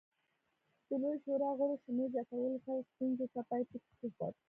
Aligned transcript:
د 0.87 0.89
لویې 1.01 1.21
شورا 1.23 1.49
غړو 1.59 1.75
شمېر 1.83 2.09
زیاتولو 2.15 2.57
سره 2.65 2.79
ستونزې 2.91 3.25
ته 3.33 3.41
پای 3.49 3.61
ټکی 3.69 3.93
کېښود. 3.99 4.33